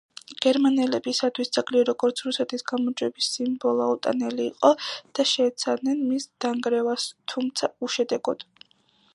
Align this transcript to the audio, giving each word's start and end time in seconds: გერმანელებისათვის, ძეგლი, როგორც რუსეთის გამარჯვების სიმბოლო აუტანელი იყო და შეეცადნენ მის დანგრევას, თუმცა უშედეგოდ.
გერმანელებისათვის, 0.43 1.49
ძეგლი, 1.57 1.83
როგორც 1.89 2.23
რუსეთის 2.29 2.65
გამარჯვების 2.71 3.27
სიმბოლო 3.35 3.85
აუტანელი 3.89 4.47
იყო 4.53 4.71
და 5.19 5.27
შეეცადნენ 5.35 6.03
მის 6.09 6.27
დანგრევას, 6.47 7.07
თუმცა 7.35 7.71
უშედეგოდ. 7.89 8.49